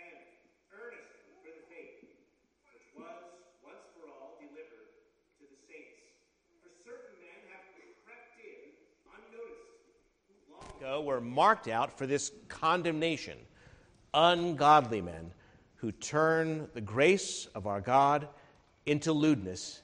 [0.00, 0.24] Contend
[0.72, 2.08] earnestly for the faith
[2.72, 3.20] which was
[3.64, 4.88] once for all delivered
[5.38, 6.00] to the saints.
[6.62, 7.68] For certain men have
[8.04, 8.72] crept in
[9.12, 9.76] unnoticed,
[10.28, 13.36] who long ago were marked out for this condemnation,
[14.14, 15.32] ungodly men
[15.76, 18.28] who turn the grace of our God
[18.86, 19.82] into lewdness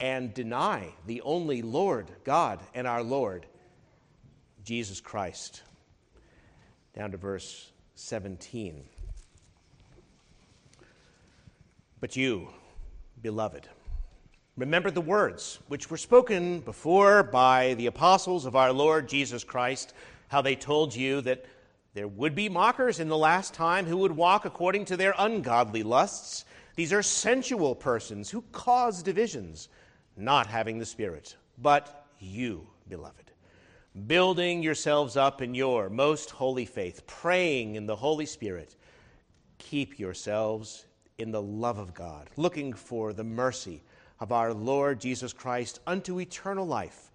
[0.00, 3.46] and deny the only Lord God and our Lord,
[4.64, 5.62] Jesus Christ.
[6.94, 8.84] Down to verse 17.
[12.00, 12.48] But you,
[13.20, 13.68] beloved,
[14.56, 19.94] remember the words which were spoken before by the apostles of our Lord Jesus Christ,
[20.28, 21.44] how they told you that
[21.94, 25.82] there would be mockers in the last time who would walk according to their ungodly
[25.82, 26.44] lusts.
[26.76, 29.68] These are sensual persons who cause divisions,
[30.16, 31.34] not having the Spirit.
[31.60, 33.32] But you, beloved,
[34.06, 38.76] building yourselves up in your most holy faith, praying in the Holy Spirit,
[39.58, 40.84] keep yourselves
[41.18, 43.82] in the love of God, looking for the mercy
[44.20, 47.10] of our Lord Jesus Christ unto eternal life.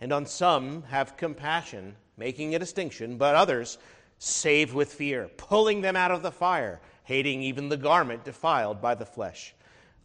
[0.00, 3.78] And on some have compassion, making a distinction, but others
[4.18, 8.94] save with fear, pulling them out of the fire, hating even the garment defiled by
[8.94, 9.52] the flesh.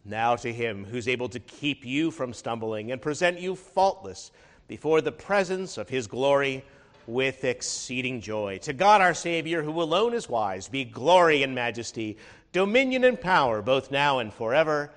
[0.04, 4.32] Now to him who's able to keep you from stumbling and present you faultless
[4.66, 6.64] before the presence of his glory
[7.06, 8.58] with exceeding joy.
[8.62, 12.18] To God our Savior, who alone is wise, be glory and majesty,
[12.56, 14.90] dominion and power, both now and forever.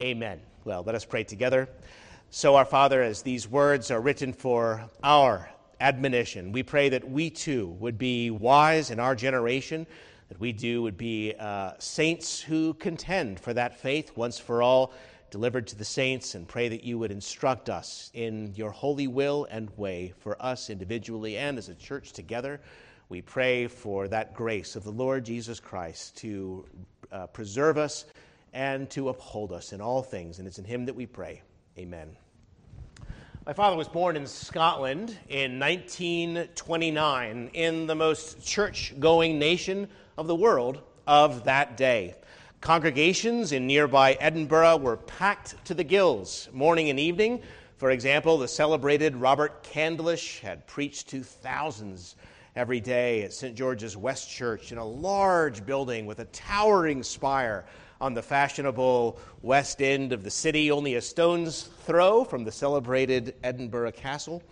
[0.00, 0.38] Amen.
[0.64, 1.68] Well, let us pray together.
[2.30, 7.28] So, our Father, as these words are written for our admonition, we pray that we
[7.28, 9.84] too would be wise in our generation,
[10.28, 14.92] that we do would be uh, saints who contend for that faith once for all
[15.32, 19.48] delivered to the saints, and pray that you would instruct us in your holy will
[19.50, 22.60] and way for us individually and as a church together.
[23.08, 26.64] We pray for that grace of the Lord Jesus Christ to
[27.12, 28.06] uh, preserve us
[28.52, 30.38] and to uphold us in all things.
[30.38, 31.42] And it's in Him that we pray.
[31.78, 32.16] Amen.
[33.46, 40.28] My father was born in Scotland in 1929 in the most church going nation of
[40.28, 42.14] the world of that day.
[42.60, 47.42] Congregations in nearby Edinburgh were packed to the gills morning and evening.
[47.78, 52.14] For example, the celebrated Robert Candlish had preached to thousands
[52.54, 53.56] every day at St.
[53.56, 57.64] George's West Church in a large building with a towering spire
[58.00, 63.34] on the fashionable west end of the city, only a stone's throw from the celebrated
[63.42, 64.42] Edinburgh Castle.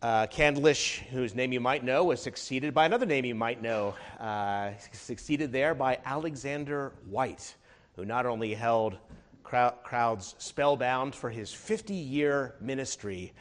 [0.00, 3.94] Uh, Candlish, whose name you might know, was succeeded by another name you might know,
[4.20, 7.56] uh, succeeded there by Alexander Whyte,
[7.96, 8.96] who not only held
[9.42, 13.32] crowds spellbound for his 50 year ministry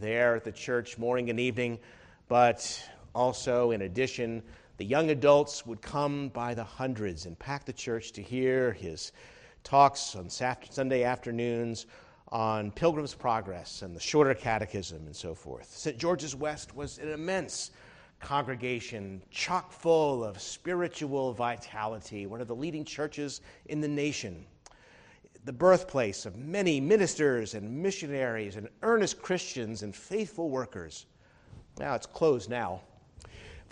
[0.00, 1.78] there at the church morning and evening,
[2.28, 2.82] but
[3.14, 4.42] also, in addition,
[4.76, 9.12] the young adults would come by the hundreds and pack the church to hear his
[9.62, 11.86] talks on Sunday afternoons
[12.28, 15.70] on Pilgrim's Progress and the Shorter Catechism and so forth.
[15.70, 15.96] St.
[15.96, 17.70] George's West was an immense
[18.18, 24.44] congregation, chock full of spiritual vitality, one of the leading churches in the nation.
[25.44, 31.06] The birthplace of many ministers and missionaries and earnest Christians and faithful workers.
[31.78, 32.80] Now it's closed now.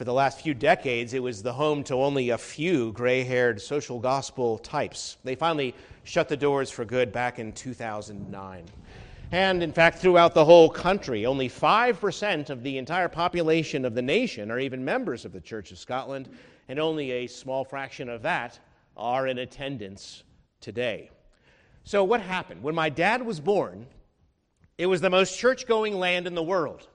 [0.03, 3.61] For the last few decades, it was the home to only a few gray haired
[3.61, 5.17] social gospel types.
[5.23, 8.65] They finally shut the doors for good back in 2009.
[9.31, 14.03] And in fact, throughout the whole country, only 5% of the entire population of the
[14.03, 16.29] nation are even members of the Church of Scotland,
[16.67, 18.59] and only a small fraction of that
[18.97, 20.25] are in attendance
[20.61, 21.13] today.
[21.85, 22.65] So, what happened?
[22.65, 23.87] When my dad was born,
[24.79, 26.89] it was the most church going land in the world.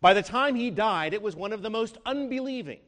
[0.00, 2.78] By the time he died, it was one of the most unbelieving.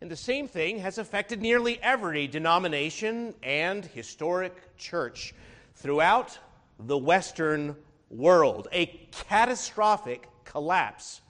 [0.00, 5.34] And the same thing has affected nearly every denomination and historic church
[5.74, 6.38] throughout
[6.78, 7.76] the Western
[8.10, 8.68] world.
[8.72, 11.20] A catastrophic collapse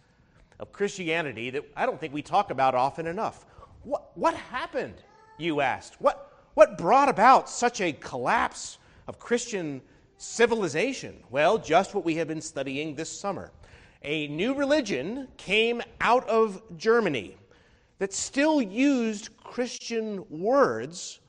[0.59, 3.45] of Christianity that I don't think we talk about often enough.
[3.83, 5.03] What, what happened,
[5.39, 6.01] you asked?
[6.01, 8.79] What, what brought about such a collapse
[9.09, 9.83] of Christian
[10.17, 11.17] civilization?
[11.31, 13.51] Well, just what we have been studying this summer
[14.03, 17.37] a new religion came out of Germany
[17.99, 21.21] that still used Christian words,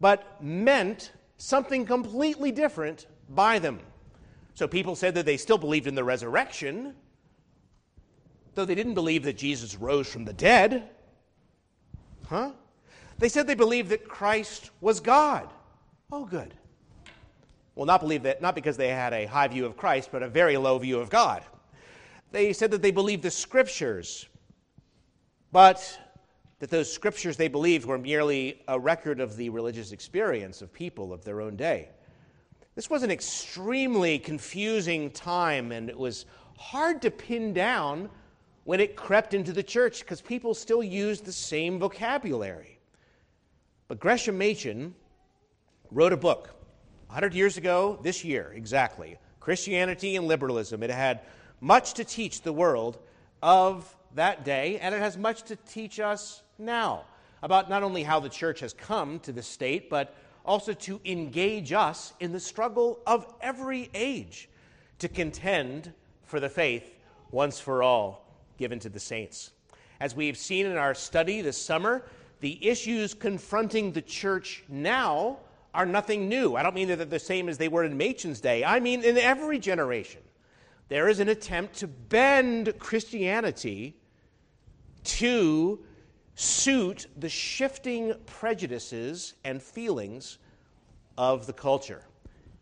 [0.00, 3.80] but meant something completely different by them.
[4.54, 6.94] So people said that they still believed in the resurrection,
[8.54, 10.90] though they didn't believe that Jesus rose from the dead.
[12.28, 12.52] Huh?
[13.18, 15.48] They said they believed that Christ was God.
[16.12, 16.52] Oh, good.
[17.74, 20.28] Well, not believe that, not because they had a high view of Christ, but a
[20.28, 21.42] very low view of God.
[22.32, 24.28] They said that they believed the scriptures,
[25.50, 25.98] but
[26.60, 31.12] that those scriptures they believed were merely a record of the religious experience of people
[31.12, 31.88] of their own day.
[32.76, 38.08] This was an extremely confusing time, and it was hard to pin down
[38.64, 42.78] when it crept into the church because people still used the same vocabulary.
[43.88, 44.94] But Gresham Machen
[45.90, 46.50] wrote a book
[47.08, 50.82] 100 years ago, this year exactly Christianity and Liberalism.
[50.82, 51.22] It had
[51.60, 52.98] much to teach the world
[53.42, 57.04] of that day, and it has much to teach us now
[57.42, 60.14] about not only how the church has come to the state, but
[60.44, 64.48] also to engage us in the struggle of every age
[64.98, 65.92] to contend
[66.24, 66.96] for the faith
[67.30, 68.26] once for all
[68.58, 69.52] given to the saints.
[70.00, 72.04] As we've seen in our study this summer,
[72.40, 75.38] the issues confronting the church now
[75.74, 76.56] are nothing new.
[76.56, 78.64] I don't mean that they're the same as they were in Machen's day.
[78.64, 80.20] I mean, in every generation,
[80.90, 83.96] there is an attempt to bend Christianity
[85.04, 85.78] to
[86.34, 90.38] suit the shifting prejudices and feelings
[91.16, 92.02] of the culture.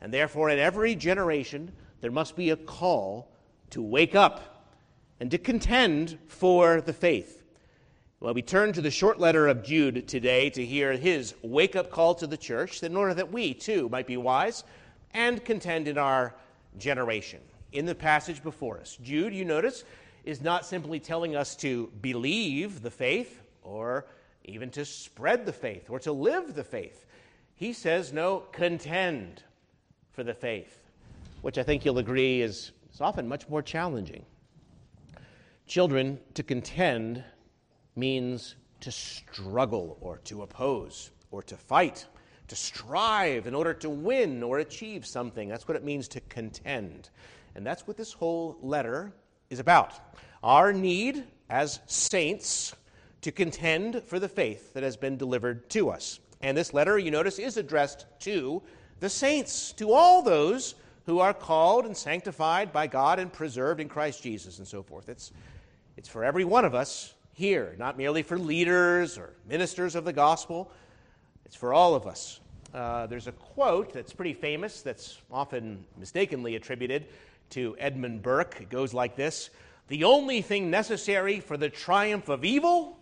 [0.03, 1.73] And therefore, in every generation,
[2.03, 3.33] there must be a call
[3.71, 4.67] to wake up
[5.21, 7.43] and to contend for the faith.
[8.21, 11.91] Well, we turn to the short letter of Jude today to hear his wake up
[11.91, 14.65] call to the church in order that we, too, might be wise
[15.15, 16.35] and contend in our
[16.77, 17.41] generation.
[17.73, 19.85] In the passage before us, Jude, you notice,
[20.25, 24.07] is not simply telling us to believe the faith or
[24.45, 27.05] even to spread the faith or to live the faith.
[27.55, 29.43] He says, no, contend
[30.13, 30.91] for the faith,
[31.43, 34.25] which I think you'll agree is, is often much more challenging.
[35.67, 37.23] Children, to contend
[37.95, 42.07] means to struggle or to oppose or to fight,
[42.47, 45.49] to strive in order to win or achieve something.
[45.49, 47.11] That's what it means to contend.
[47.55, 49.13] And that's what this whole letter
[49.51, 49.95] is about.
[50.43, 52.75] Our need as saints
[53.23, 56.21] to contend for the faith that has been delivered to us.
[56.41, 58.63] And this letter, you notice, is addressed to
[59.01, 60.75] the saints, to all those
[61.07, 65.09] who are called and sanctified by God and preserved in Christ Jesus and so forth.
[65.09, 65.33] It's,
[65.97, 70.13] it's for every one of us here, not merely for leaders or ministers of the
[70.13, 70.71] gospel,
[71.45, 72.41] it's for all of us.
[72.75, 77.07] Uh, there's a quote that's pretty famous that's often mistakenly attributed
[77.51, 78.61] to Edmund Burke.
[78.61, 79.51] It goes like this
[79.89, 82.99] The only thing necessary for the triumph of evil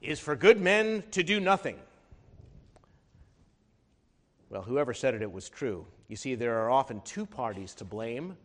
[0.00, 1.76] is for good men to do nothing.
[4.50, 5.86] Well, whoever said it, it was true.
[6.08, 8.36] You see, there are often two parties to blame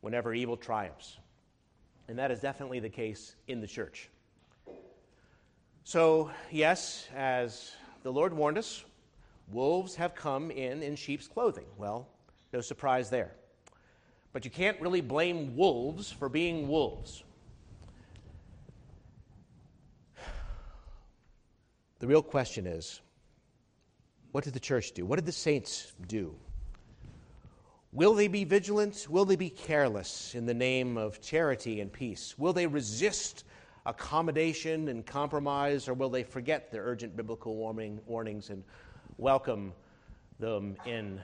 [0.00, 1.18] whenever evil triumphs.
[2.08, 4.08] And that is definitely the case in the church.
[5.84, 8.84] So, yes, as the Lord warned us,
[9.52, 11.66] wolves have come in in sheep's clothing.
[11.76, 12.08] Well,
[12.52, 13.32] no surprise there.
[14.34, 17.22] But you can't really blame wolves for being wolves.
[22.00, 23.00] The real question is
[24.32, 25.06] what did the church do?
[25.06, 26.34] What did the saints do?
[27.92, 29.06] Will they be vigilant?
[29.08, 32.36] Will they be careless in the name of charity and peace?
[32.36, 33.44] Will they resist
[33.86, 38.64] accommodation and compromise, or will they forget the urgent biblical warning, warnings and
[39.16, 39.72] welcome
[40.40, 41.20] them in?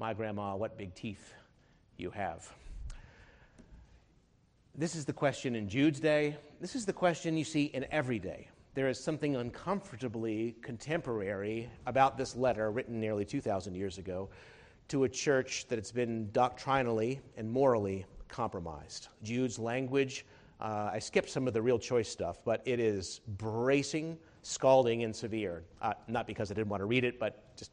[0.00, 1.32] My grandma, what big teeth
[1.96, 2.52] you have.
[4.74, 6.36] This is the question in Jude's day.
[6.60, 8.48] This is the question you see in every day.
[8.74, 14.30] There is something uncomfortably contemporary about this letter written nearly 2,000 years ago
[14.88, 19.08] to a church that has been doctrinally and morally compromised.
[19.22, 20.26] Jude's language,
[20.60, 25.14] uh, I skipped some of the real choice stuff, but it is bracing, scalding, and
[25.14, 25.62] severe.
[25.80, 27.70] Uh, not because I didn't want to read it, but just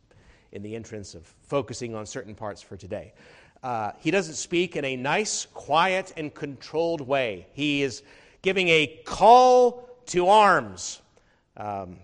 [0.51, 3.13] in the entrance of focusing on certain parts for today.
[3.63, 7.48] Uh, he doesn't speak in a nice, quiet, and controlled way.
[7.53, 8.01] He is
[8.41, 11.01] giving a call to arms.
[11.58, 11.98] Um,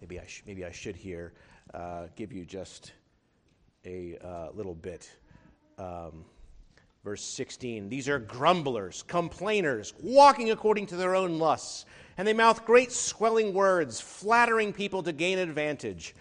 [0.00, 1.32] maybe, I sh- maybe I should here
[1.74, 2.92] uh, give you just
[3.84, 5.10] a uh, little bit.
[5.78, 6.24] Um,
[7.02, 11.86] verse 16 These are grumblers, complainers, walking according to their own lusts,
[12.18, 16.14] and they mouth great swelling words, flattering people to gain advantage,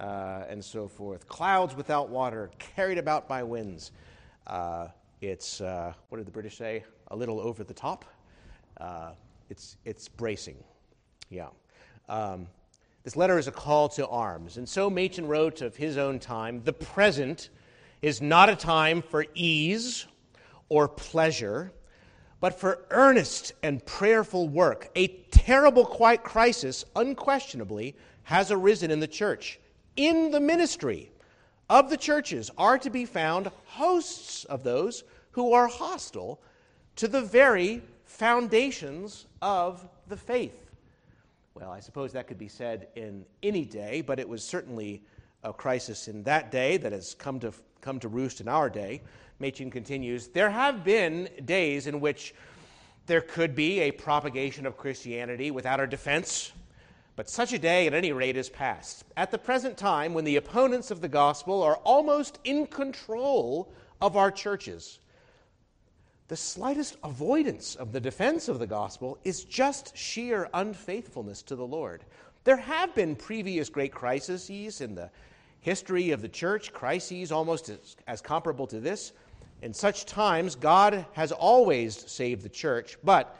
[0.00, 1.28] uh, and so forth.
[1.28, 3.92] Clouds without water, carried about by winds.
[4.46, 4.88] Uh,
[5.20, 6.84] it's, uh, what did the British say?
[7.08, 8.04] A little over the top.
[8.80, 9.10] Uh,
[9.50, 10.56] it's, it's bracing.
[11.28, 11.48] Yeah.
[12.08, 12.46] Um,
[13.04, 14.56] this letter is a call to arms.
[14.56, 17.50] And so Machen wrote of his own time the present
[18.00, 20.06] is not a time for ease
[20.70, 21.72] or pleasure,
[22.40, 24.90] but for earnest and prayerful work.
[24.96, 29.60] A terrible crisis, unquestionably, has arisen in the church.
[30.00, 31.10] In the ministry
[31.68, 36.40] of the churches are to be found hosts of those who are hostile
[36.96, 40.70] to the very foundations of the faith.
[41.52, 45.02] Well, I suppose that could be said in any day, but it was certainly
[45.44, 47.52] a crisis in that day that has come to,
[47.82, 49.02] come to roost in our day.
[49.38, 52.34] Machen continues There have been days in which
[53.04, 56.52] there could be a propagation of Christianity without our defense,
[57.20, 59.04] but such a day, at any rate, is past.
[59.14, 64.16] At the present time, when the opponents of the gospel are almost in control of
[64.16, 65.00] our churches,
[66.28, 71.66] the slightest avoidance of the defense of the gospel is just sheer unfaithfulness to the
[71.66, 72.06] Lord.
[72.44, 75.10] There have been previous great crises in the
[75.60, 79.12] history of the church, crises almost as, as comparable to this.
[79.60, 83.36] In such times, God has always saved the church, but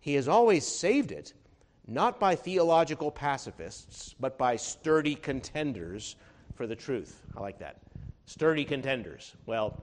[0.00, 1.32] He has always saved it
[1.86, 6.16] not by theological pacifists, but by sturdy contenders
[6.54, 7.20] for the truth.
[7.36, 7.78] I like that.
[8.26, 9.34] Sturdy contenders.
[9.46, 9.82] Well,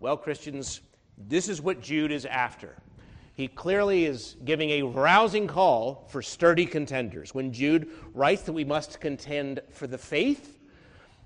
[0.00, 0.80] well, Christians,
[1.16, 2.76] this is what Jude is after.
[3.34, 7.34] He clearly is giving a rousing call for sturdy contenders.
[7.34, 10.58] When Jude writes that we must contend for the faith,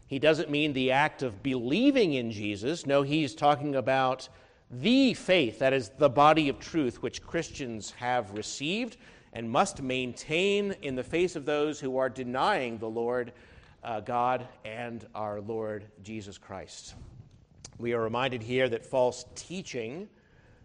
[0.07, 2.85] he doesn't mean the act of believing in Jesus.
[2.85, 4.29] No, he's talking about
[4.73, 8.97] the faith, that is, the body of truth, which Christians have received
[9.33, 13.33] and must maintain in the face of those who are denying the Lord
[13.83, 16.95] uh, God and our Lord Jesus Christ.
[17.79, 20.09] We are reminded here that false teaching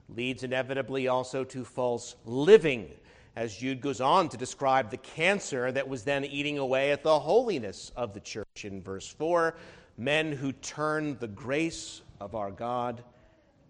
[0.10, 2.90] leads inevitably also to false living,
[3.36, 7.20] as Jude goes on to describe the cancer that was then eating away at the
[7.20, 9.56] holiness of the church in verse 4
[9.98, 13.04] men who turn the grace of our God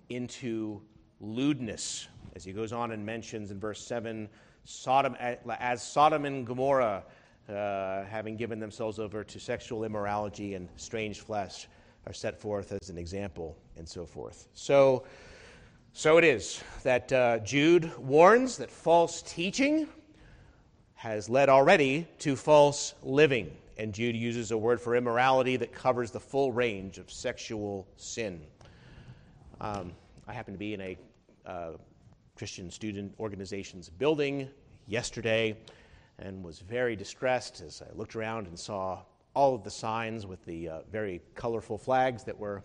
[0.10, 0.82] into
[1.20, 2.08] lewdness.
[2.36, 4.28] As he goes on and mentions in verse 7
[4.66, 5.16] Sodom,
[5.60, 7.04] as Sodom and Gomorrah,
[7.48, 11.68] uh, having given themselves over to sexual immorality and strange flesh,
[12.08, 14.48] are set forth as an example, and so forth.
[14.54, 15.06] So,
[15.94, 19.88] so it is that uh, Jude warns that false teaching
[20.96, 23.56] has led already to false living.
[23.78, 28.42] And Jude uses a word for immorality that covers the full range of sexual sin.
[29.62, 29.94] Um,
[30.28, 30.98] I happen to be in a
[31.46, 31.72] uh,
[32.36, 34.50] Christian student organization's building
[34.88, 35.58] yesterday
[36.20, 39.00] and was very distressed as I looked around and saw
[39.34, 42.62] all of the signs with the uh, very colorful flags that were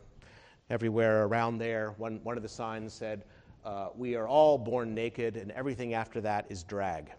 [0.70, 1.94] everywhere around there.
[1.98, 3.24] One, one of the signs said,
[3.64, 7.12] uh, We are all born naked, and everything after that is drag.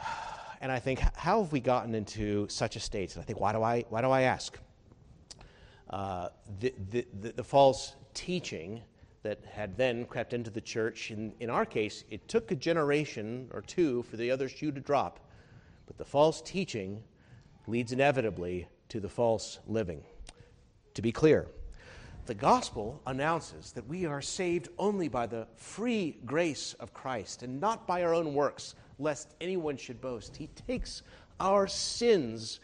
[0.60, 3.12] And I think, how have we gotten into such a state?
[3.14, 4.58] And I think, why do I, why do I ask?
[5.90, 8.80] Uh, the, the, the, the false teaching
[9.24, 11.10] that had then crept into the church.
[11.10, 14.80] In, in our case, it took a generation or two for the other shoe to
[14.80, 15.18] drop,
[15.86, 17.02] but the false teaching
[17.66, 20.02] leads inevitably to the false living.
[20.92, 21.48] To be clear,
[22.26, 27.58] the gospel announces that we are saved only by the free grace of Christ and
[27.58, 30.36] not by our own works, lest anyone should boast.
[30.36, 31.02] He takes
[31.40, 32.60] our sins,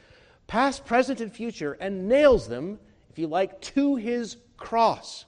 [0.46, 2.78] past, present, and future, and nails them,
[3.10, 5.24] if you like, to his cross.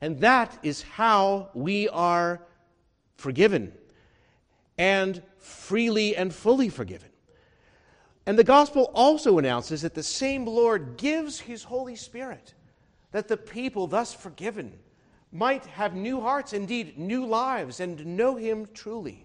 [0.00, 2.40] And that is how we are
[3.16, 3.72] forgiven
[4.76, 7.08] and freely and fully forgiven.
[8.26, 12.54] And the gospel also announces that the same Lord gives his Holy Spirit,
[13.10, 14.78] that the people thus forgiven
[15.32, 19.24] might have new hearts, indeed, new lives, and know him truly.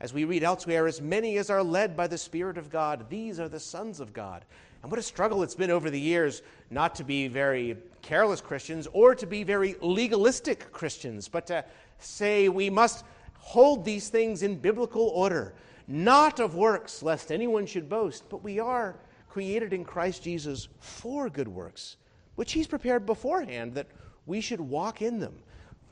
[0.00, 3.40] As we read elsewhere, as many as are led by the Spirit of God, these
[3.40, 4.44] are the sons of God.
[4.82, 8.86] And what a struggle it's been over the years not to be very careless Christians
[8.92, 11.64] or to be very legalistic Christians, but to
[11.98, 13.04] say we must
[13.34, 15.54] hold these things in biblical order,
[15.86, 18.96] not of works, lest anyone should boast, but we are
[19.28, 21.96] created in Christ Jesus for good works,
[22.36, 23.86] which He's prepared beforehand that
[24.26, 25.34] we should walk in them.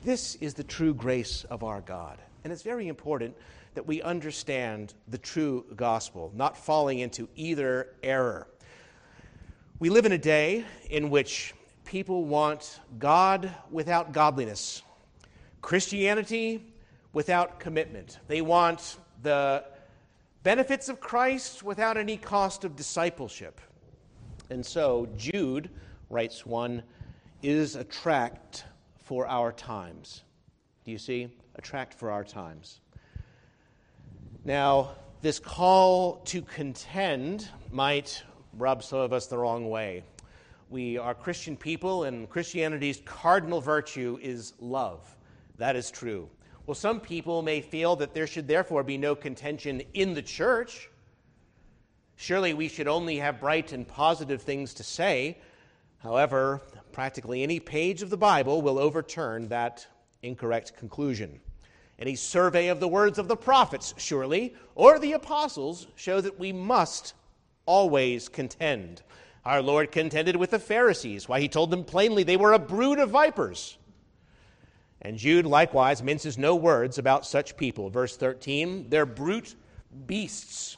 [0.03, 2.19] This is the true grace of our God.
[2.43, 3.35] And it's very important
[3.73, 8.47] that we understand the true gospel, not falling into either error.
[9.79, 11.53] We live in a day in which
[11.85, 14.81] people want God without godliness,
[15.61, 16.73] Christianity
[17.13, 18.17] without commitment.
[18.27, 19.65] They want the
[20.41, 23.61] benefits of Christ without any cost of discipleship.
[24.49, 25.69] And so Jude
[26.09, 26.81] writes one
[27.43, 28.63] is a tract
[29.03, 30.23] for our times.
[30.85, 31.27] Do you see?
[31.53, 32.79] A tract for our times.
[34.43, 38.23] Now, this call to contend might
[38.53, 40.03] rub some of us the wrong way.
[40.69, 45.15] We are Christian people, and Christianity's cardinal virtue is love.
[45.57, 46.29] That is true.
[46.65, 50.89] Well, some people may feel that there should therefore be no contention in the church.
[52.17, 55.37] Surely we should only have bright and positive things to say.
[55.99, 56.61] However,
[56.91, 59.87] practically any page of the Bible will overturn that
[60.23, 61.39] incorrect conclusion.
[61.99, 66.51] Any survey of the words of the prophets, surely, or the apostles, show that we
[66.51, 67.13] must
[67.67, 69.03] always contend.
[69.45, 72.97] Our Lord contended with the Pharisees, why he told them plainly they were a brood
[72.97, 73.77] of vipers.
[75.01, 77.89] And Jude likewise minces no words about such people.
[77.89, 79.55] Verse 13, they're brute
[80.07, 80.77] beasts.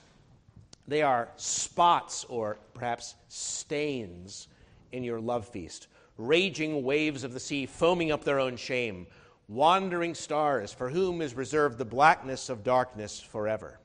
[0.87, 4.47] They are spots or perhaps stains
[4.91, 5.87] in your love feast,
[6.17, 9.07] raging waves of the sea foaming up their own shame,
[9.47, 13.79] wandering stars for whom is reserved the blackness of darkness forever.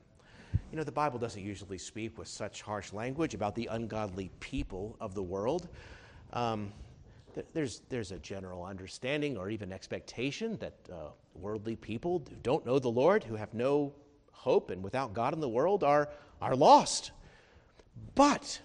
[0.71, 4.97] You know, the Bible doesn't usually speak with such harsh language about the ungodly people
[4.99, 5.69] of the world.
[6.33, 6.73] Um,
[7.53, 12.79] there's, there's a general understanding or even expectation that uh, worldly people who don't know
[12.79, 13.93] the Lord, who have no
[14.31, 16.09] hope and without God in the world, are,
[16.41, 17.11] are lost.
[18.15, 18.59] But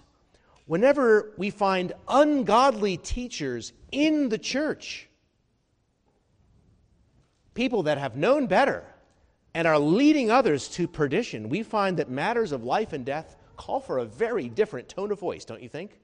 [0.65, 5.07] whenever we find ungodly teachers in the church,
[7.53, 8.85] people that have known better
[9.53, 13.79] and are leading others to perdition, we find that matters of life and death call
[13.79, 15.99] for a very different tone of voice, don't you think?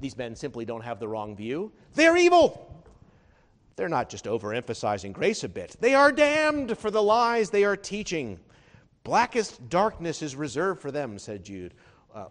[0.00, 1.72] these men simply don't have the wrong view.
[1.94, 2.84] They're evil.
[3.74, 5.76] They're not just overemphasizing grace a bit.
[5.80, 8.38] They are damned for the lies they are teaching.
[9.02, 11.74] Blackest darkness is reserved for them, said Jude.
[12.14, 12.26] Uh,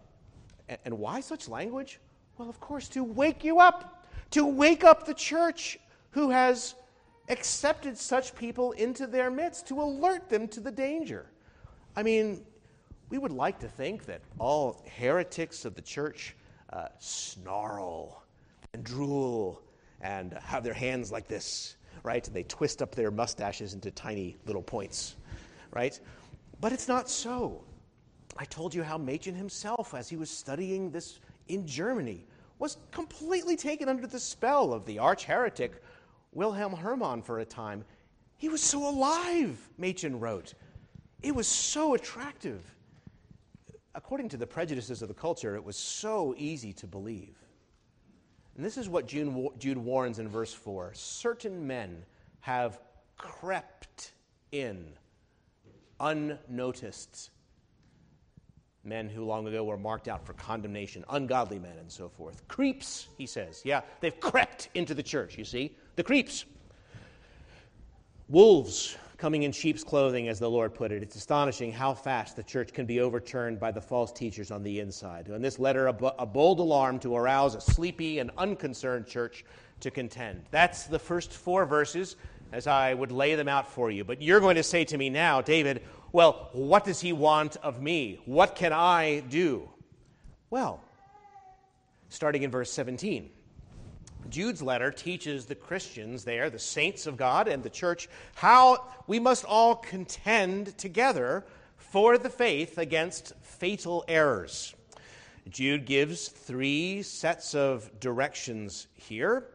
[0.68, 2.00] and, and why such language?
[2.38, 5.78] Well, of course, to wake you up, to wake up the church
[6.10, 6.74] who has
[7.28, 11.26] accepted such people into their midst, to alert them to the danger.
[11.96, 12.44] I mean,
[13.08, 16.36] we would like to think that all heretics of the church
[16.72, 18.22] uh, snarl
[18.72, 19.62] and drool
[20.00, 22.26] and have their hands like this, right?
[22.26, 25.16] And they twist up their mustaches into tiny little points,
[25.72, 25.98] right?
[26.60, 27.64] But it's not so.
[28.36, 32.26] I told you how Machen himself, as he was studying this in Germany,
[32.58, 35.82] was completely taken under the spell of the arch heretic
[36.36, 37.84] Wilhelm Herrmann for a time.
[38.36, 40.54] He was so alive, Machen wrote.
[41.22, 42.62] It was so attractive
[43.96, 47.34] according to the prejudices of the culture, it was so easy to believe.
[48.54, 52.04] And this is what Jude, warns in verse 4 certain men
[52.40, 52.78] have
[53.16, 54.12] crept
[54.52, 54.92] in
[55.98, 57.30] unnoticed.
[58.84, 62.46] Men who long ago were marked out for condemnation, ungodly men, and so forth.
[62.46, 63.62] Creeps, he says.
[63.64, 65.74] Yeah, they've crept into the church, you see?
[65.96, 66.44] The creeps.
[68.28, 71.02] Wolves coming in sheep's clothing, as the Lord put it.
[71.02, 74.78] It's astonishing how fast the church can be overturned by the false teachers on the
[74.80, 75.28] inside.
[75.28, 79.44] In this letter, a bold alarm to arouse a sleepy and unconcerned church
[79.80, 80.44] to contend.
[80.50, 82.16] That's the first four verses
[82.52, 84.04] as I would lay them out for you.
[84.04, 85.82] But you're going to say to me now, David,
[86.12, 88.20] well, what does he want of me?
[88.26, 89.68] What can I do?
[90.50, 90.82] Well,
[92.10, 93.30] starting in verse 17.
[94.30, 99.18] Jude's letter teaches the Christians there, the saints of God and the church, how we
[99.18, 101.44] must all contend together
[101.76, 104.74] for the faith against fatal errors.
[105.48, 109.48] Jude gives three sets of directions here,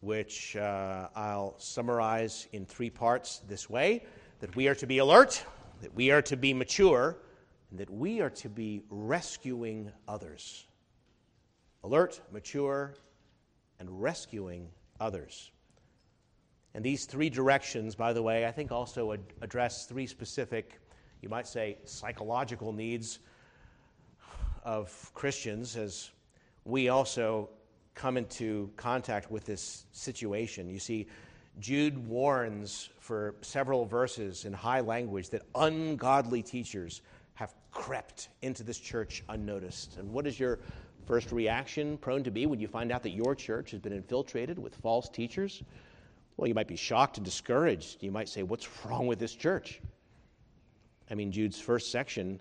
[0.00, 4.04] which uh, I'll summarize in three parts this way
[4.40, 5.42] that we are to be alert,
[5.80, 7.16] that we are to be mature,
[7.70, 10.66] and that we are to be rescuing others.
[11.82, 12.94] Alert, mature,
[13.78, 14.68] and rescuing
[15.00, 15.50] others.
[16.74, 20.80] And these three directions, by the way, I think also ad- address three specific,
[21.22, 23.20] you might say, psychological needs
[24.64, 26.10] of Christians as
[26.64, 27.50] we also
[27.94, 30.68] come into contact with this situation.
[30.68, 31.06] You see,
[31.60, 37.02] Jude warns for several verses in high language that ungodly teachers
[37.34, 39.96] have crept into this church unnoticed.
[39.98, 40.58] And what is your
[41.06, 44.58] first reaction prone to be when you find out that your church has been infiltrated
[44.58, 45.62] with false teachers?
[46.36, 48.02] Well, you might be shocked and discouraged.
[48.02, 49.80] You might say, What's wrong with this church?
[51.10, 52.40] I mean, Jude's first section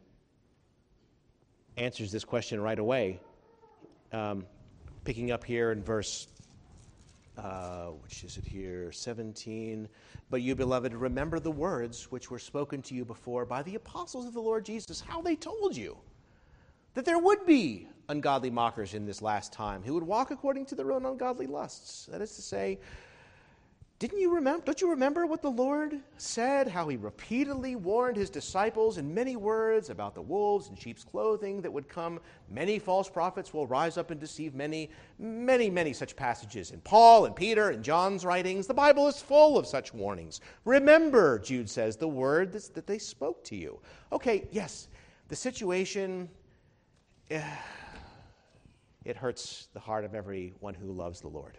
[1.77, 3.19] answers this question right away.
[4.11, 4.45] Um,
[5.03, 6.27] picking up here in verse,
[7.37, 9.87] uh, which is it here, 17.
[10.29, 14.25] But you, beloved, remember the words which were spoken to you before by the apostles
[14.25, 15.97] of the Lord Jesus, how they told you
[16.93, 20.75] that there would be ungodly mockers in this last time who would walk according to
[20.75, 22.07] their own ungodly lusts.
[22.07, 22.79] That is to say,
[23.99, 24.65] didn't you remember?
[24.65, 26.67] Don't you remember what the Lord said?
[26.67, 31.61] How he repeatedly warned his disciples in many words about the wolves in sheep's clothing
[31.61, 32.19] that would come.
[32.49, 34.89] Many false prophets will rise up and deceive many,
[35.19, 38.67] many, many such passages in Paul and Peter and John's writings.
[38.67, 40.41] The Bible is full of such warnings.
[40.65, 43.79] Remember, Jude says, the word that they spoke to you.
[44.11, 44.89] Okay, yes,
[45.29, 46.29] the situation.
[47.31, 47.39] Uh,
[49.05, 51.57] it hurts the heart of everyone who loves the Lord.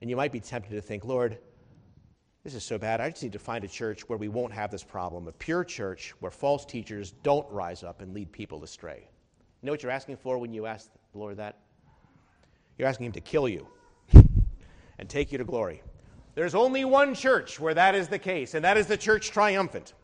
[0.00, 1.38] And you might be tempted to think, Lord,
[2.44, 3.00] this is so bad.
[3.00, 5.26] I just need to find a church where we won't have this problem.
[5.26, 9.08] A pure church where false teachers don't rise up and lead people astray.
[9.60, 11.58] You know what you're asking for when you ask the Lord that?
[12.78, 13.66] You're asking Him to kill you
[14.98, 15.82] and take you to glory.
[16.34, 19.94] There's only one church where that is the case, and that is the church triumphant.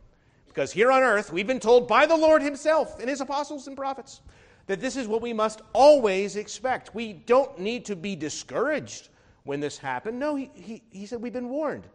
[0.48, 3.76] Because here on earth, we've been told by the Lord Himself and His apostles and
[3.76, 4.22] prophets
[4.66, 6.94] that this is what we must always expect.
[6.94, 9.08] We don't need to be discouraged
[9.44, 10.18] when this happened.
[10.18, 11.86] No, He, he, he said we've been warned.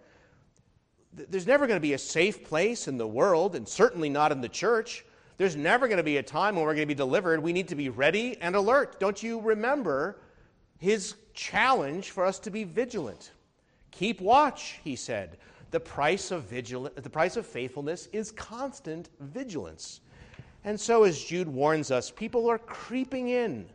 [1.13, 4.41] There's never going to be a safe place in the world, and certainly not in
[4.41, 5.03] the church.
[5.38, 7.41] There's never going to be a time when we're going to be delivered.
[7.41, 8.99] We need to be ready and alert.
[8.99, 10.19] Don't you remember
[10.77, 13.32] his challenge for us to be vigilant?
[13.91, 15.38] Keep watch, he said.
[15.71, 20.01] The price of vigilant, the price of faithfulness is constant vigilance.
[20.67, 23.69] And so as Jude warns us, people are creeping in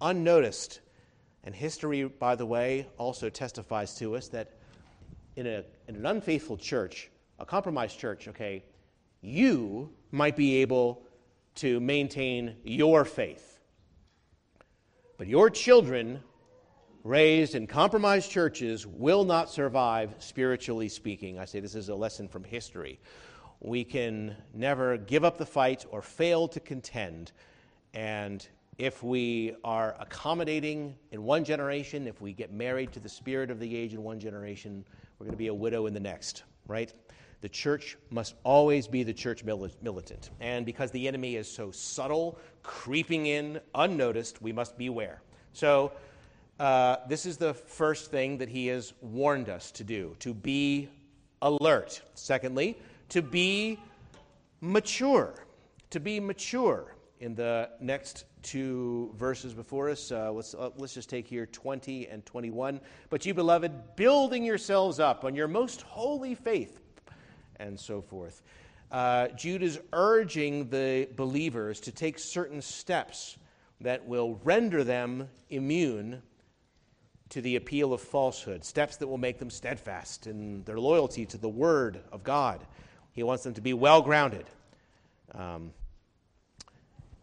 [0.00, 0.78] unnoticed.
[1.42, 4.52] And history, by the way, also testifies to us that
[5.34, 8.62] in, a, in an unfaithful church, a compromised church, okay,
[9.20, 11.02] you might be able
[11.56, 13.58] to maintain your faith.
[15.18, 16.22] But your children
[17.02, 21.40] raised in compromised churches will not survive, spiritually speaking.
[21.40, 23.00] I say this is a lesson from history.
[23.60, 27.32] We can never give up the fight or fail to contend.
[27.92, 28.46] And
[28.78, 33.60] if we are accommodating in one generation, if we get married to the spirit of
[33.60, 34.84] the age in one generation,
[35.18, 36.92] we're going to be a widow in the next, right?
[37.42, 40.30] The church must always be the church militant.
[40.40, 45.20] And because the enemy is so subtle, creeping in unnoticed, we must beware.
[45.52, 45.92] So,
[46.58, 50.88] uh, this is the first thing that he has warned us to do to be
[51.40, 52.02] alert.
[52.14, 52.78] Secondly,
[53.10, 53.78] to be
[54.60, 55.34] mature.
[55.90, 56.94] To be mature.
[57.18, 62.08] In the next two verses before us, uh, let's, uh, let's just take here 20
[62.08, 62.80] and 21.
[63.10, 66.80] But you, beloved, building yourselves up on your most holy faith,
[67.56, 68.42] and so forth.
[68.90, 73.36] Uh, Jude is urging the believers to take certain steps
[73.82, 76.22] that will render them immune
[77.28, 81.38] to the appeal of falsehood, steps that will make them steadfast in their loyalty to
[81.38, 82.66] the Word of God.
[83.20, 84.46] He wants them to be well grounded.
[85.34, 85.72] Um,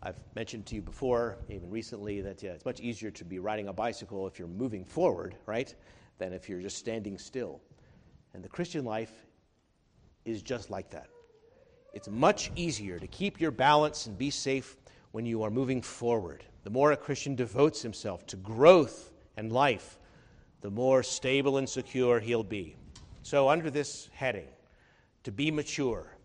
[0.04, 3.74] I've mentioned to you before, even recently, that it's much easier to be riding a
[3.74, 5.74] bicycle if you're moving forward, right,
[6.20, 7.62] than if you're just standing still.
[8.36, 9.26] And the Christian life
[10.24, 11.08] is just like that.
[11.96, 14.78] It's much easier to keep your balance and be safe
[15.14, 16.44] when you are moving forward.
[16.64, 19.98] The more a Christian devotes himself to growth and life,
[20.62, 22.76] the more stable and secure he'll be.
[23.24, 24.50] So, under this heading,
[25.28, 26.16] to be mature,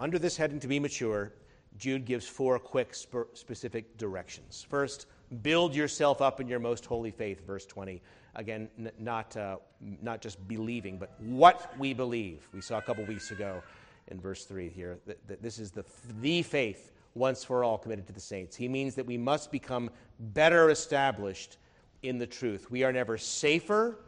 [0.00, 1.32] under this heading, to be mature,
[1.78, 4.66] Jude gives four quick, sp- specific directions.
[4.68, 5.06] First,
[5.42, 8.02] build yourself up in your most holy faith, verse 20.
[8.34, 9.58] Again, n- not, uh,
[10.02, 12.48] not just believing, but what we believe.
[12.52, 13.62] We saw a couple weeks ago
[14.08, 15.84] in verse 3 here that, that this is the,
[16.20, 18.56] the faith once for all committed to the saints.
[18.56, 21.58] He means that we must become better established
[22.02, 22.72] in the truth.
[22.72, 24.00] We are never safer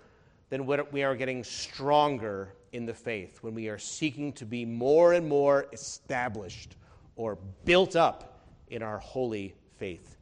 [0.51, 4.65] than when we are getting stronger in the faith, when we are seeking to be
[4.65, 6.77] more and more established
[7.17, 10.17] or built up in our holy faith,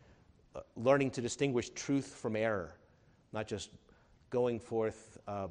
[0.55, 2.75] uh, learning to distinguish truth from error,
[3.33, 3.71] not just
[4.31, 5.49] going forth uh,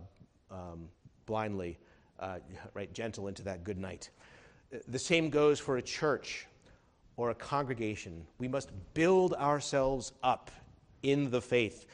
[0.49, 0.87] um,
[1.25, 1.77] blindly,
[2.19, 2.37] uh,
[2.73, 4.09] right, gentle into that good night.
[4.87, 6.47] The same goes for a church
[7.17, 8.25] or a congregation.
[8.39, 10.51] We must build ourselves up
[11.03, 11.85] in the faith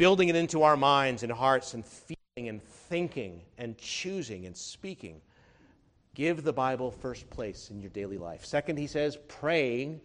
[0.00, 2.16] building it into our minds and hearts and feeling
[2.48, 5.20] and thinking and choosing and speaking.
[6.14, 8.44] Give the Bible first place in your daily life.
[8.44, 10.00] Second, he says, praying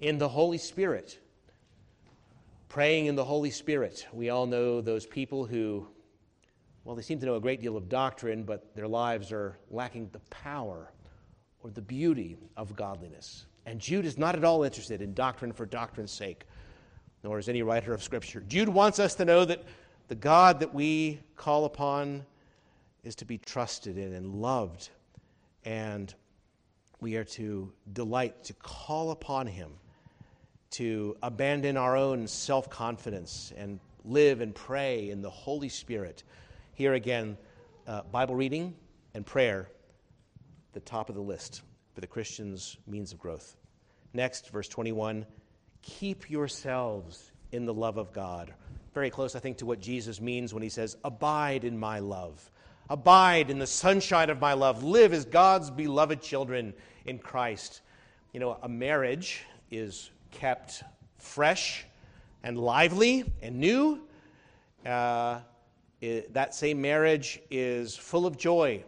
[0.00, 1.18] in the Holy Spirit.
[2.68, 4.06] Praying in the Holy Spirit.
[4.12, 5.86] We all know those people who,
[6.84, 10.08] well, they seem to know a great deal of doctrine, but their lives are lacking
[10.12, 10.92] the power
[11.62, 13.46] or the beauty of godliness.
[13.66, 16.46] And Jude is not at all interested in doctrine for doctrine's sake
[17.22, 18.42] nor is any writer of Scripture.
[18.48, 19.62] Jude wants us to know that
[20.10, 22.26] the God that we call upon
[23.04, 24.90] is to be trusted in and loved,
[25.64, 26.12] and
[27.00, 29.70] we are to delight to call upon Him,
[30.72, 36.24] to abandon our own self confidence and live and pray in the Holy Spirit.
[36.74, 37.38] Here again,
[37.86, 38.74] uh, Bible reading
[39.14, 39.68] and prayer,
[40.72, 41.62] the top of the list
[41.94, 43.56] for the Christian's means of growth.
[44.12, 45.24] Next, verse 21
[45.82, 48.52] keep yourselves in the love of God.
[48.94, 52.50] Very close, I think, to what Jesus means when he says, Abide in my love.
[52.88, 54.82] Abide in the sunshine of my love.
[54.82, 56.74] Live as God's beloved children
[57.04, 57.82] in Christ.
[58.32, 60.82] You know, a marriage is kept
[61.18, 61.84] fresh
[62.42, 64.00] and lively and new
[64.86, 65.40] uh,
[66.00, 68.82] it, that same marriage is full of joy,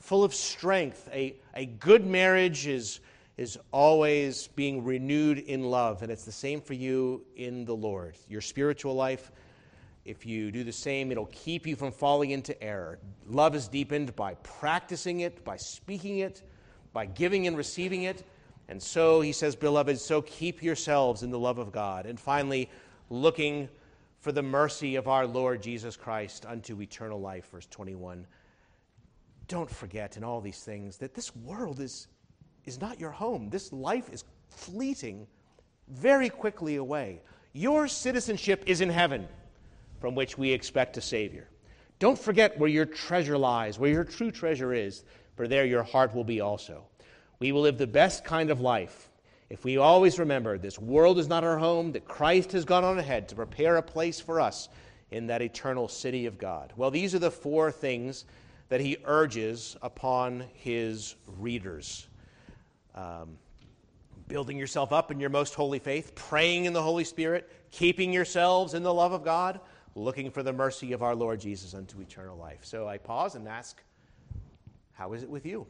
[0.00, 1.08] full of strength.
[1.12, 3.00] A, a good marriage is,
[3.36, 8.16] is always being renewed in love, and it's the same for you in the Lord.
[8.28, 9.32] Your spiritual life,
[10.08, 12.98] if you do the same, it'll keep you from falling into error.
[13.28, 16.42] Love is deepened by practicing it, by speaking it,
[16.92, 18.24] by giving and receiving it.
[18.68, 22.06] And so, he says, beloved, so keep yourselves in the love of God.
[22.06, 22.70] And finally,
[23.10, 23.68] looking
[24.20, 27.50] for the mercy of our Lord Jesus Christ unto eternal life.
[27.50, 28.26] Verse 21.
[29.46, 32.08] Don't forget in all these things that this world is,
[32.64, 33.48] is not your home.
[33.48, 35.26] This life is fleeting
[35.88, 37.22] very quickly away.
[37.52, 39.26] Your citizenship is in heaven,
[40.00, 41.48] from which we expect a Savior.
[41.98, 45.04] Don't forget where your treasure lies, where your true treasure is,
[45.36, 46.84] for there your heart will be also.
[47.40, 49.08] We will live the best kind of life
[49.50, 52.98] if we always remember this world is not our home, that Christ has gone on
[52.98, 54.68] ahead to prepare a place for us
[55.10, 56.72] in that eternal city of God.
[56.76, 58.26] Well, these are the four things
[58.68, 62.06] that he urges upon his readers
[62.94, 63.38] um,
[64.26, 68.74] building yourself up in your most holy faith, praying in the Holy Spirit, keeping yourselves
[68.74, 69.60] in the love of God,
[69.98, 72.60] looking for the mercy of our Lord Jesus unto eternal life.
[72.62, 73.82] So I pause and ask,
[74.92, 75.66] how is it with you?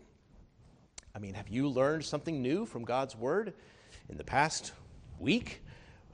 [1.15, 3.55] I mean, have you learned something new from God's Word
[4.09, 4.73] in the past
[5.19, 5.63] week?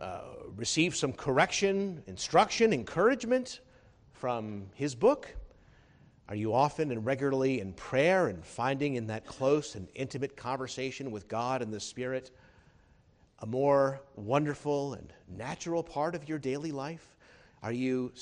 [0.00, 0.22] Uh,
[0.56, 3.60] received some correction, instruction, encouragement
[4.12, 5.34] from His book?
[6.28, 11.10] Are you often and regularly in prayer and finding in that close and intimate conversation
[11.10, 12.30] with God and the Spirit
[13.40, 17.13] a more wonderful and natural part of your daily life?
[17.64, 18.12] Are you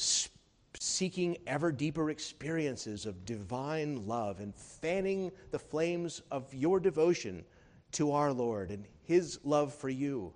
[0.79, 7.45] seeking ever deeper experiences of divine love and fanning the flames of your devotion
[7.91, 10.33] to our Lord and His love for you?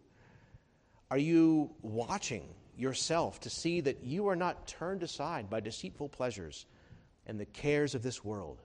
[1.09, 6.67] Are you watching yourself to see that you are not turned aside by deceitful pleasures
[7.29, 8.61] and the cares of this world?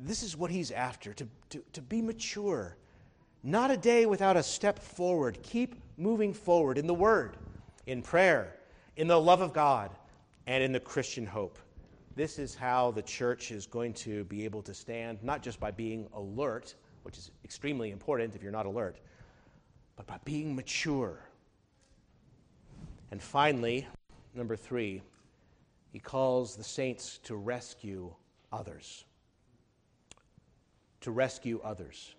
[0.00, 2.76] This is what He's after to, to, to be mature.
[3.44, 5.38] Not a day without a step forward.
[5.44, 7.36] Keep moving forward in the Word,
[7.86, 8.56] in prayer,
[8.96, 9.90] in the love of God
[10.46, 11.58] and in the Christian hope.
[12.14, 15.70] This is how the church is going to be able to stand, not just by
[15.70, 16.74] being alert,
[17.04, 18.98] which is extremely important if you're not alert,
[19.96, 21.18] but by being mature.
[23.10, 23.86] And finally,
[24.34, 25.02] number three,
[25.90, 28.12] he calls the saints to rescue
[28.52, 29.04] others.
[31.00, 32.14] To rescue others.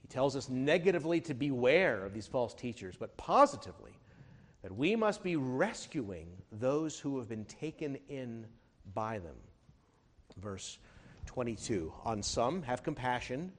[0.00, 3.92] He tells us negatively to beware of these false teachers, but positively
[4.66, 8.44] that we must be rescuing those who have been taken in
[8.94, 9.36] by them.
[10.38, 10.80] Verse
[11.26, 13.52] 22 On some have compassion,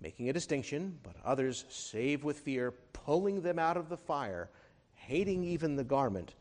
[0.00, 4.48] making a distinction, but others save with fear, pulling them out of the fire,
[4.94, 6.36] hating even the garment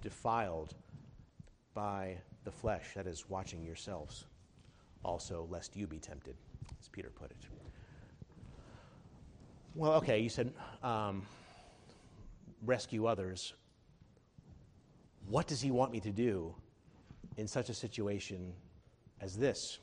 [0.00, 0.72] defiled
[1.74, 2.84] by the flesh.
[2.94, 4.26] That is, watching yourselves
[5.04, 6.36] also, lest you be tempted,
[6.80, 7.36] as Peter put it.
[9.74, 10.52] Well, okay, you said.
[10.84, 11.26] Um,
[12.66, 13.54] rescue others,
[15.26, 16.54] what does he want me to do
[17.36, 18.52] in such a situation
[19.20, 19.78] as this?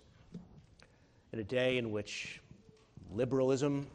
[1.34, 2.42] In a day in which
[3.12, 3.88] liberalism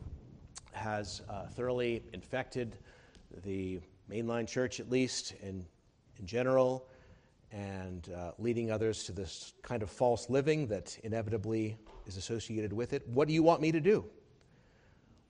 [0.73, 2.77] has uh, thoroughly infected
[3.45, 5.65] the mainline church, at least, in,
[6.19, 6.87] in general,
[7.53, 12.93] and uh, leading others to this kind of false living that inevitably is associated with
[12.93, 13.07] it.
[13.09, 14.05] What do you want me to do?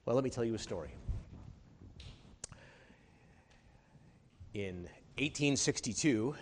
[0.05, 0.93] Well, let me tell you a story.
[4.53, 6.33] In 1862,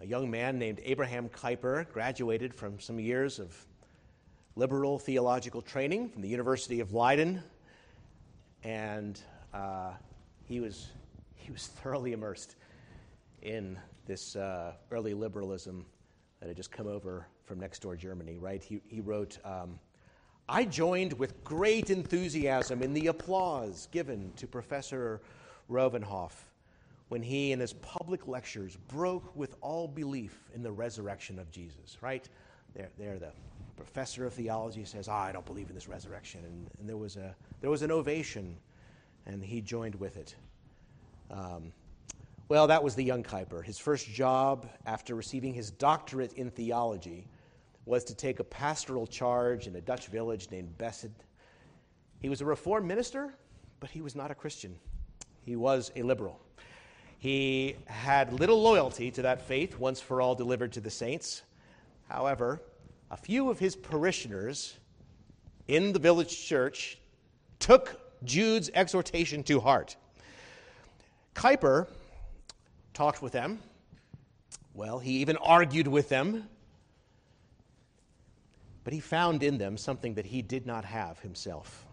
[0.00, 3.54] a young man named Abraham Kuyper graduated from some years of
[4.56, 7.42] liberal theological training from the University of Leiden,
[8.64, 9.20] and
[9.52, 9.92] uh,
[10.46, 10.88] he, was,
[11.34, 12.56] he was thoroughly immersed
[13.42, 15.84] in this uh, early liberalism
[16.40, 18.62] that had just come over from next door Germany, right?
[18.62, 19.78] He, he wrote, um,
[20.48, 25.20] I joined with great enthusiasm in the applause given to Professor
[25.70, 26.32] Rauwenhoff
[27.08, 31.98] when he, in his public lectures, broke with all belief in the resurrection of Jesus,
[32.00, 32.28] right?
[32.74, 33.32] There, there the
[33.76, 36.40] professor of theology says, oh, I don't believe in this resurrection.
[36.44, 38.56] And, and, there, was a, there was an ovation,
[39.26, 40.34] and he joined with it.
[41.30, 41.72] Um,
[42.48, 43.64] well, that was the young Kuyper.
[43.64, 47.26] His first job after receiving his doctorate in theology
[47.86, 51.10] was to take a pastoral charge in a Dutch village named Beesd.
[52.20, 53.34] He was a Reformed minister,
[53.78, 54.76] but he was not a Christian.
[55.44, 56.40] He was a liberal.
[57.26, 61.42] He had little loyalty to that faith once for all delivered to the saints.
[62.08, 62.62] However,
[63.10, 64.76] a few of his parishioners
[65.66, 66.98] in the village church
[67.58, 69.96] took Jude's exhortation to heart.
[71.34, 71.88] Kuyper
[72.94, 73.58] talked with them,
[74.72, 76.48] Well, he even argued with them.
[78.84, 81.86] But he found in them something that he did not have himself.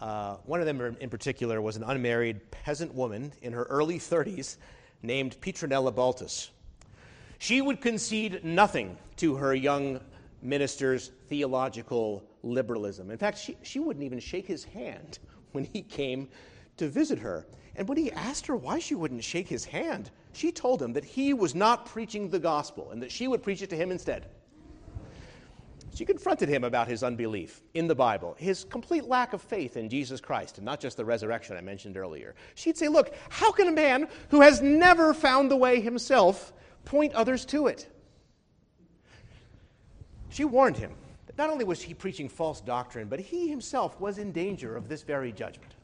[0.00, 4.56] Uh, one of them in particular was an unmarried peasant woman in her early 30s
[5.02, 6.50] named Petronella Baltus.
[7.38, 10.00] She would concede nothing to her young
[10.42, 13.10] minister's theological liberalism.
[13.10, 15.18] In fact, she, she wouldn't even shake his hand
[15.52, 16.28] when he came
[16.76, 17.46] to visit her.
[17.76, 21.04] And when he asked her why she wouldn't shake his hand, she told him that
[21.04, 24.26] he was not preaching the gospel and that she would preach it to him instead.
[25.94, 29.88] She confronted him about his unbelief in the Bible, his complete lack of faith in
[29.88, 32.34] Jesus Christ, and not just the resurrection I mentioned earlier.
[32.56, 36.52] She'd say, Look, how can a man who has never found the way himself
[36.84, 37.88] point others to it?
[40.30, 40.92] She warned him
[41.26, 44.88] that not only was he preaching false doctrine, but he himself was in danger of
[44.88, 45.74] this very judgment.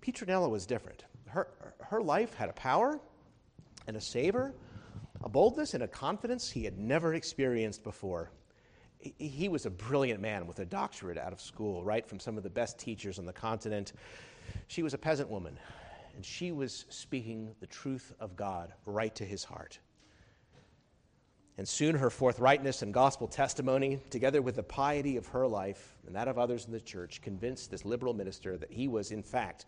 [0.00, 1.04] Petronella was different.
[1.26, 1.48] Her,
[1.80, 3.00] her life had a power
[3.88, 4.54] and a savor,
[5.24, 8.30] a boldness and a confidence he had never experienced before
[9.18, 12.42] he was a brilliant man with a doctorate out of school, right, from some of
[12.42, 13.92] the best teachers on the continent.
[14.68, 15.58] She was a peasant woman,
[16.14, 19.78] and she was speaking the truth of God right to his heart.
[21.56, 26.16] And soon her forthrightness and gospel testimony, together with the piety of her life and
[26.16, 29.66] that of others in the church, convinced this liberal minister that he was, in fact,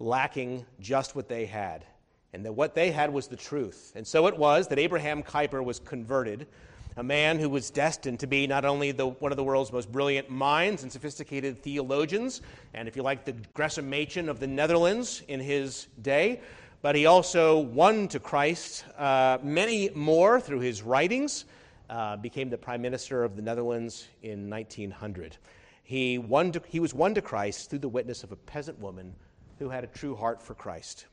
[0.00, 1.84] lacking just what they had,
[2.32, 3.92] and that what they had was the truth.
[3.94, 6.48] And so it was that Abraham Kuyper was converted
[6.96, 9.90] a man who was destined to be not only the, one of the world's most
[9.90, 12.40] brilliant minds and sophisticated theologians,
[12.72, 16.40] and if you like, the Gresham Machen of the Netherlands in his day,
[16.82, 21.46] but he also won to Christ uh, many more through his writings,
[21.90, 25.36] uh, became the Prime Minister of the Netherlands in 1900.
[25.82, 29.14] He, won to, he was won to Christ through the witness of a peasant woman
[29.58, 31.06] who had a true heart for Christ.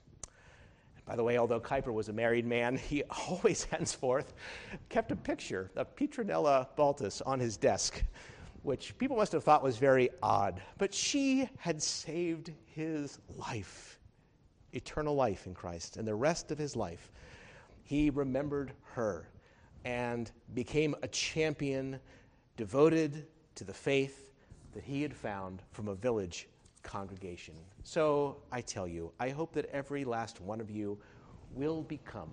[1.11, 4.33] By the way, although Kuyper was a married man, he always henceforth
[4.87, 8.01] kept a picture of Petronella Baltus on his desk,
[8.63, 10.61] which people must have thought was very odd.
[10.77, 13.99] But she had saved his life,
[14.71, 17.11] eternal life in Christ, and the rest of his life.
[17.83, 19.27] He remembered her
[19.83, 21.99] and became a champion
[22.55, 24.31] devoted to the faith
[24.73, 26.47] that he had found from a village
[26.83, 27.55] congregation.
[27.83, 30.97] So I tell you, I hope that every last one of you
[31.53, 32.29] will become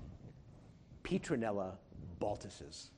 [1.03, 1.73] Petronella
[2.21, 2.91] Baltuses,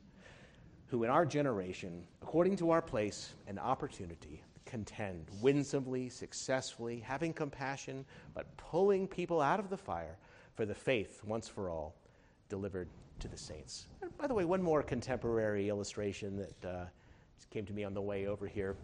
[0.86, 8.05] who in our generation, according to our place and opportunity, contend winsomely, successfully, having compassion,
[8.34, 10.16] but pulling people out of the fire
[10.55, 11.94] for the faith once for all
[12.48, 12.88] delivered
[13.18, 13.86] to the saints.
[14.18, 16.84] By the way, one more contemporary illustration that uh,
[17.51, 18.76] came to me on the way over here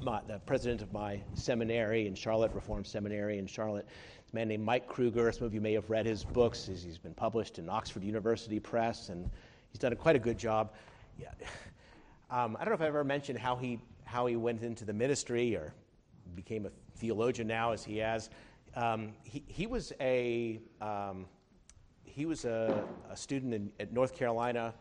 [0.00, 3.86] my, the president of my seminary in Charlotte, Reformed Seminary in Charlotte,
[4.32, 5.30] a man named Mike Kruger.
[5.32, 6.66] Some of you may have read his books.
[6.66, 9.30] He's, been published in Oxford University Press, and
[9.70, 10.72] he's done quite a good job.
[11.18, 11.28] Yeah.
[12.30, 14.92] Um, I don't know if I ever mentioned how he, how he went into the
[14.94, 15.74] ministry or
[16.34, 18.30] became a theologian now, as he has.
[18.74, 21.26] Um, he, he was a, um,
[22.04, 24.72] he was a, a student in, at North Carolina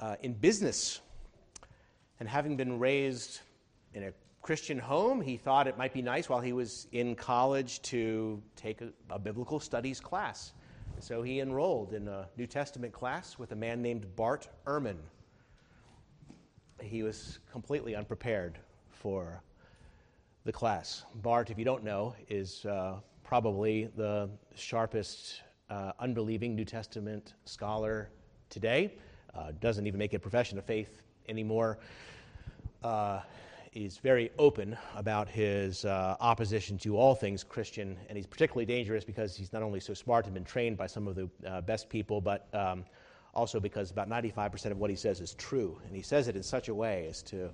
[0.00, 1.00] uh, in business.
[2.20, 3.40] And having been raised
[3.94, 4.12] in a
[4.46, 8.80] Christian home, he thought it might be nice while he was in college to take
[8.80, 10.52] a, a biblical studies class.
[11.00, 14.98] So he enrolled in a New Testament class with a man named Bart Ehrman.
[16.80, 19.42] He was completely unprepared for
[20.44, 21.04] the class.
[21.16, 28.10] Bart, if you don't know, is uh, probably the sharpest uh, unbelieving New Testament scholar
[28.48, 28.94] today.
[29.34, 31.80] Uh, doesn't even make a profession of faith anymore.
[33.76, 39.04] He's very open about his uh, opposition to all things Christian, and he's particularly dangerous
[39.04, 41.90] because he's not only so smart and been trained by some of the uh, best
[41.90, 42.86] people, but um,
[43.34, 45.78] also because about 95% of what he says is true.
[45.86, 47.50] And he says it in such a way as to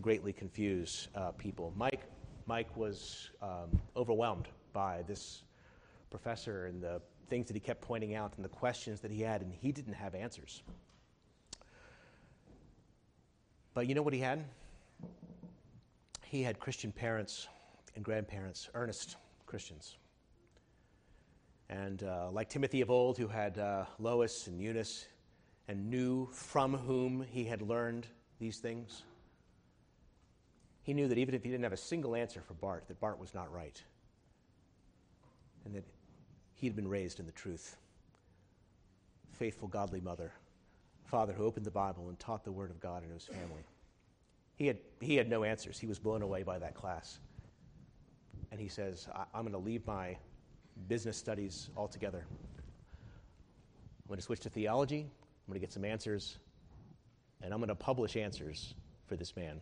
[0.00, 1.74] greatly confuse uh, people.
[1.76, 2.04] Mike,
[2.46, 5.42] Mike was um, overwhelmed by this
[6.08, 9.42] professor and the things that he kept pointing out and the questions that he had,
[9.42, 10.62] and he didn't have answers.
[13.74, 14.46] But you know what he had?
[16.32, 17.46] He had Christian parents
[17.94, 19.98] and grandparents, earnest Christians.
[21.68, 25.04] And uh, like Timothy of old, who had uh, Lois and Eunice
[25.68, 28.06] and knew from whom he had learned
[28.38, 29.02] these things,
[30.80, 33.18] he knew that even if he didn't have a single answer for Bart, that Bart
[33.20, 33.82] was not right.
[35.66, 35.84] And that
[36.54, 37.76] he had been raised in the truth.
[39.32, 40.32] Faithful, godly mother,
[41.04, 43.66] father who opened the Bible and taught the Word of God in his family.
[44.62, 45.80] He had, he had no answers.
[45.80, 47.18] He was blown away by that class.
[48.52, 50.16] And he says, I, am going to leave my
[50.86, 52.24] business studies altogether.
[52.30, 55.00] I'm going to switch to theology.
[55.00, 56.38] I'm going to get some answers,
[57.42, 59.60] and I'm going to publish answers for this man,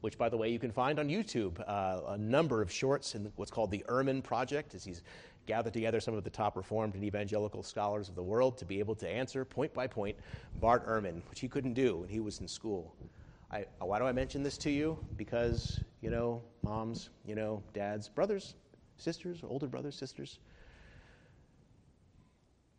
[0.00, 1.62] which, by the way, you can find on YouTube.
[1.68, 5.04] Uh, a number of shorts in what's called the Ehrman Project, as he's
[5.46, 8.80] gathered together some of the top Reformed and evangelical scholars of the world to be
[8.80, 10.16] able to answer point by point
[10.58, 12.96] Bart Ehrman, which he couldn't do when he was in school.
[13.52, 14.98] I, why do I mention this to you?
[15.16, 18.54] Because, you know, moms, you know, dads, brothers,
[18.96, 20.38] sisters, older brothers, sisters,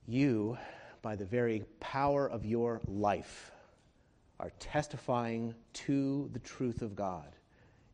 [0.07, 0.57] you,
[1.01, 3.51] by the very power of your life,
[4.39, 7.35] are testifying to the truth of God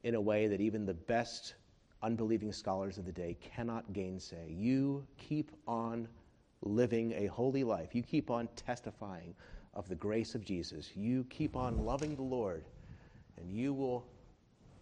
[0.04, 1.56] in a way that even the best
[2.02, 4.52] unbelieving scholars of the day cannot gainsay.
[4.52, 6.08] You keep on
[6.62, 7.96] living a holy life.
[7.96, 9.36] You keep on testifying
[9.78, 10.90] of the grace of Jesus.
[10.96, 12.66] You keep on loving the Lord,
[13.38, 14.06] and you will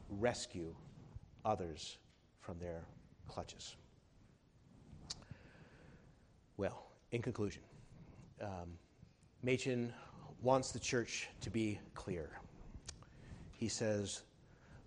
[0.09, 0.73] rescue
[1.43, 1.97] others
[2.39, 2.81] from their
[3.27, 3.75] clutches.
[6.55, 7.61] Well, in conclusion,
[8.41, 8.77] um,
[9.43, 9.93] Machen
[10.41, 12.29] wants the church to be clear.
[13.51, 14.21] He says,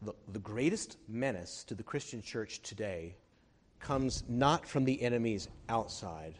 [0.00, 3.14] the, the greatest menace to the Christian church today
[3.78, 6.34] comes not from the enemies outside,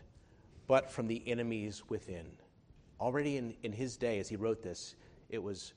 [0.67, 2.27] but from the enemies within.
[3.01, 4.97] Already in, in his day, as he wrote this,
[5.29, 5.73] it was,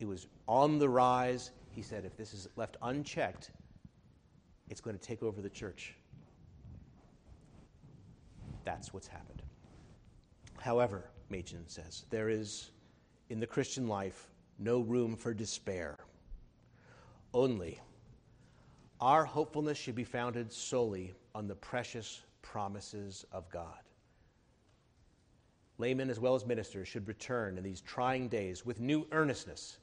[0.00, 1.50] it was on the rise.
[1.70, 3.50] He said, if this is left unchecked,
[4.70, 5.94] it's going to take over the church.
[8.64, 9.42] That's what's happened.
[10.60, 12.70] However, Machen says, there is
[13.28, 15.98] in the Christian life no room for despair.
[17.34, 17.80] Only
[19.00, 23.80] our hopefulness should be founded solely on the precious promises of God.
[25.82, 29.78] Laymen as well as ministers should return in these trying days with new earnestness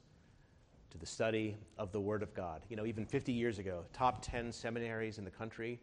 [0.88, 2.62] to the study of the Word of God.
[2.70, 5.78] You know, even 50 years ago, top 10 seminaries in the country,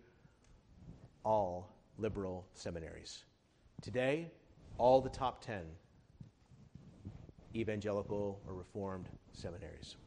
[1.23, 3.25] all liberal seminaries.
[3.83, 4.31] Today,
[4.79, 5.61] all the top 10
[7.55, 9.97] evangelical or reformed seminaries.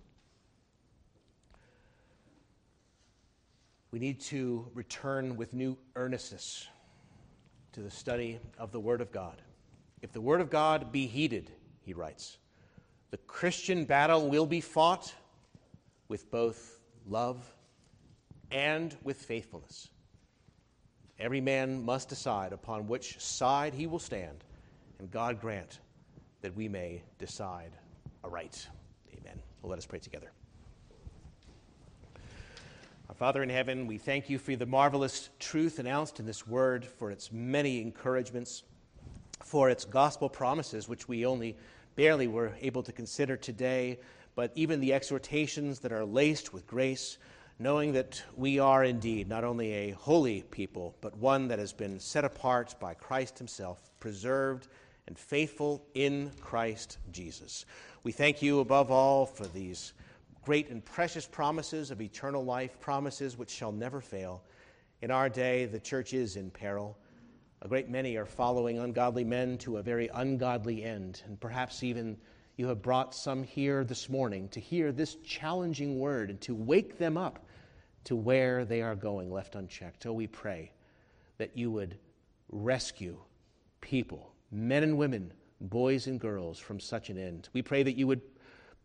[3.93, 6.67] We need to return with new earnestness
[7.75, 9.41] to the study of the Word of God.
[10.03, 11.51] If the Word of God be heeded,
[11.83, 12.39] he writes,
[13.11, 15.13] the Christian battle will be fought
[16.09, 17.55] with both love
[18.51, 19.89] and with faithfulness.
[21.19, 24.45] Every man must decide upon which side he will stand,
[24.99, 25.81] and God grant
[26.41, 27.73] that we may decide
[28.25, 28.67] aright.
[29.13, 29.39] Amen.
[29.61, 30.31] Well, let us pray together.
[33.09, 36.85] Our Father in heaven, we thank you for the marvelous truth announced in this word,
[36.85, 38.63] for its many encouragements,
[39.51, 41.57] for its gospel promises, which we only
[41.97, 43.99] barely were able to consider today,
[44.37, 47.19] but even the exhortations that are laced with grace,
[47.59, 51.99] knowing that we are indeed not only a holy people, but one that has been
[51.99, 54.69] set apart by Christ Himself, preserved
[55.09, 57.67] and faithful in Christ Jesus.
[58.05, 59.95] We thank you above all for these
[60.45, 64.45] great and precious promises of eternal life, promises which shall never fail.
[65.03, 66.97] In our day, the church is in peril.
[67.63, 72.17] A great many are following ungodly men to a very ungodly end, and perhaps even
[72.57, 76.97] you have brought some here this morning to hear this challenging word and to wake
[76.97, 77.47] them up
[78.05, 80.07] to where they are going, left unchecked.
[80.07, 80.73] Oh, we pray
[81.37, 81.99] that you would
[82.49, 83.19] rescue
[83.83, 85.31] people, men and women,
[85.61, 87.51] boys and girls, from such an end.
[87.53, 88.23] We pray that you would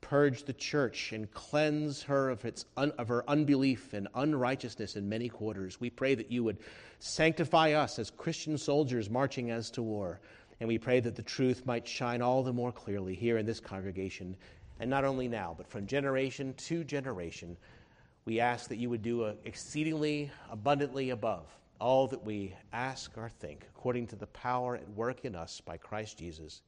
[0.06, 5.10] purge the church and cleanse her of, its un, of her unbelief and unrighteousness in
[5.10, 5.82] many quarters.
[5.82, 6.60] We pray that you would
[6.99, 10.20] sanctify us as Christian soldiers marching as to war.
[10.60, 13.60] And we pray that the truth might shine all the more clearly here in this
[13.60, 14.38] congregation,
[14.80, 17.58] and not only now, but from generation to generation.
[18.26, 21.47] We ask that you would do exceedingly abundantly above
[21.82, 25.78] all that we ask or think, according to the power at work in us by
[25.78, 26.62] Christ Jesus.